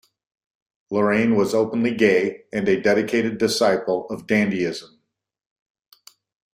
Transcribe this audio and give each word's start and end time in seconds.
Lorrain 0.91 1.35
was 1.35 1.53
openly 1.53 1.93
gay 1.93 2.45
and 2.51 2.67
a 2.67 2.81
dedicated 2.81 3.37
disciple 3.37 4.07
of 4.09 4.25
dandyism. 4.25 4.97